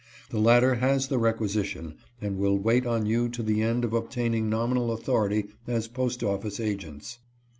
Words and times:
The 0.31 0.39
latter 0.39 0.73
has 0.81 1.09
the 1.09 1.19
requisition, 1.19 1.93
and 2.19 2.39
will 2.39 2.57
wait 2.57 2.87
on 2.87 3.05
you 3.05 3.29
to 3.29 3.43
the 3.43 3.61
end 3.61 3.85
of 3.85 3.93
obtaining 3.93 4.49
nominal 4.49 4.91
authority 4.91 5.49
as 5.67 5.87
post 5.87 6.23
office 6.23 6.59
agents. 6.59 7.19